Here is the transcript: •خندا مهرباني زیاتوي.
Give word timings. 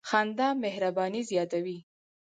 •خندا 0.09 0.47
مهرباني 0.63 1.21
زیاتوي. 1.31 1.77